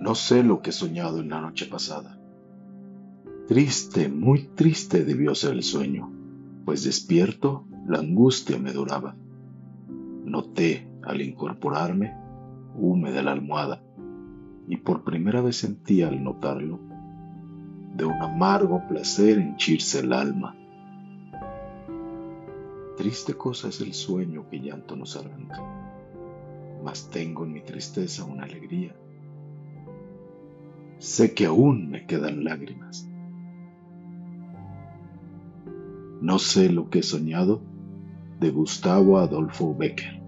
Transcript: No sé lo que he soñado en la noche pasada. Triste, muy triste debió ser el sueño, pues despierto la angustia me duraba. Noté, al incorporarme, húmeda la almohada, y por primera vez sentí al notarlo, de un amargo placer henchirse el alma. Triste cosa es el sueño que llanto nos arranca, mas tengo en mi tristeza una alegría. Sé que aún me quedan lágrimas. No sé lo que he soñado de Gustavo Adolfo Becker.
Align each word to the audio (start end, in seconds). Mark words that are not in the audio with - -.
No 0.00 0.14
sé 0.14 0.42
lo 0.42 0.62
que 0.62 0.70
he 0.70 0.72
soñado 0.72 1.20
en 1.20 1.28
la 1.28 1.42
noche 1.42 1.66
pasada. 1.66 2.18
Triste, 3.46 4.08
muy 4.08 4.44
triste 4.44 5.04
debió 5.04 5.34
ser 5.34 5.52
el 5.52 5.62
sueño, 5.62 6.10
pues 6.64 6.84
despierto 6.84 7.66
la 7.86 7.98
angustia 7.98 8.58
me 8.58 8.72
duraba. 8.72 9.14
Noté, 10.24 10.88
al 11.02 11.20
incorporarme, 11.20 12.16
húmeda 12.76 13.22
la 13.22 13.32
almohada, 13.32 13.82
y 14.68 14.78
por 14.78 15.04
primera 15.04 15.42
vez 15.42 15.56
sentí 15.56 16.00
al 16.02 16.24
notarlo, 16.24 16.78
de 17.94 18.06
un 18.06 18.22
amargo 18.22 18.86
placer 18.88 19.38
henchirse 19.38 20.00
el 20.00 20.14
alma. 20.14 20.56
Triste 22.96 23.34
cosa 23.34 23.68
es 23.68 23.82
el 23.82 23.92
sueño 23.92 24.48
que 24.48 24.60
llanto 24.60 24.96
nos 24.96 25.16
arranca, 25.16 25.62
mas 26.82 27.10
tengo 27.10 27.44
en 27.44 27.52
mi 27.52 27.60
tristeza 27.60 28.24
una 28.24 28.44
alegría. 28.44 28.94
Sé 31.00 31.32
que 31.32 31.46
aún 31.46 31.90
me 31.90 32.04
quedan 32.04 32.44
lágrimas. 32.44 33.08
No 36.20 36.38
sé 36.38 36.68
lo 36.68 36.90
que 36.90 36.98
he 36.98 37.02
soñado 37.02 37.62
de 38.38 38.50
Gustavo 38.50 39.18
Adolfo 39.18 39.74
Becker. 39.74 40.19